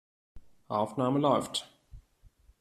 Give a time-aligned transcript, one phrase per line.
[0.67, 1.69] Aufnahme läuft.